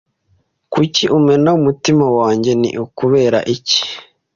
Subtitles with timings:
[0.73, 3.81] Kuki umena umutima wanjye ni ukubera iki